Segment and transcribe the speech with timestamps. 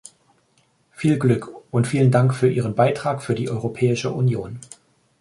[0.89, 4.57] Viel Glück und vielen Dank für ihren Beitrag für die Europäische Union.